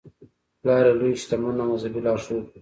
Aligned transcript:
پلار 0.61 0.85
یې 0.89 0.93
لوی 0.99 1.13
شتمن 1.21 1.57
او 1.61 1.69
مذهبي 1.71 2.01
لارښود 2.05 2.43
و. 2.47 2.53